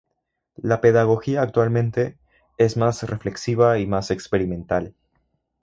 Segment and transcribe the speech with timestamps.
[0.55, 2.17] La pedagogía actualmente,
[2.57, 4.95] es más reflexiva y más experimental.